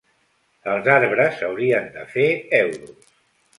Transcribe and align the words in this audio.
Els 0.71 0.89
arbres 0.93 1.45
haurien 1.49 1.87
de 1.99 2.07
fer 2.17 2.27
euros. 2.65 3.15